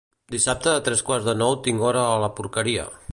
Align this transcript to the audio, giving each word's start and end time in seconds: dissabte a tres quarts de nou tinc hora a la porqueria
dissabte 0.35 0.71
a 0.77 0.81
tres 0.87 1.05
quarts 1.09 1.29
de 1.29 1.37
nou 1.43 1.55
tinc 1.69 1.85
hora 1.91 2.07
a 2.17 2.19
la 2.27 2.33
porqueria 2.41 2.89